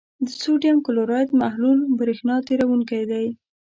[0.25, 3.25] د سوډیم کلورایډ محلول برېښنا تیروونکی دی.